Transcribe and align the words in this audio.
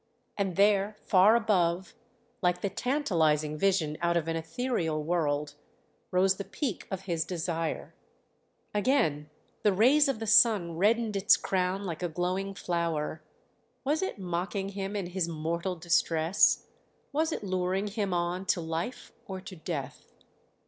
And 0.35 0.55
there 0.55 0.95
far 1.03 1.35
above, 1.35 1.93
like 2.41 2.61
the 2.61 2.71
tantalizing 2.71 3.55
vision 3.55 3.99
out 4.01 4.17
of 4.17 4.27
an 4.27 4.35
ethereal 4.35 5.03
world, 5.03 5.53
rose 6.09 6.37
the 6.37 6.43
peak 6.43 6.87
of 6.89 7.01
his 7.01 7.23
desire. 7.23 7.93
Again 8.73 9.29
the 9.61 9.71
rays 9.71 10.07
of 10.07 10.17
the 10.17 10.25
sun 10.25 10.75
reddened 10.75 11.15
its 11.15 11.37
crown 11.37 11.83
like 11.83 12.01
a 12.01 12.09
glowing 12.09 12.55
flower. 12.55 13.21
Was 13.83 14.01
it 14.01 14.17
mocking 14.17 14.69
him 14.69 14.95
in 14.95 15.05
his 15.05 15.27
mortal 15.29 15.75
distress? 15.75 16.65
Was 17.11 17.31
it 17.31 17.43
luring 17.43 17.85
him 17.85 18.11
on 18.11 18.45
to 18.47 18.59
life 18.59 19.11
or 19.27 19.39
to 19.41 19.55
death? 19.55 20.11